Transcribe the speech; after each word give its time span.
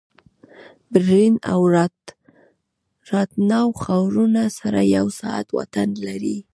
برلین 0.91 1.35
او 1.51 1.61
راتناو 3.09 3.69
ښارونه 3.81 4.43
سره 4.59 4.81
یو 4.97 5.05
ساعت 5.19 5.47
واټن 5.55 5.89
لري 6.07 6.37